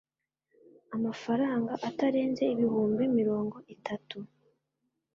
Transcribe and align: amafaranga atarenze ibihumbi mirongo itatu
amafaranga 0.95 1.71
atarenze 1.87 2.43
ibihumbi 2.53 3.03
mirongo 3.17 3.55
itatu 3.75 4.17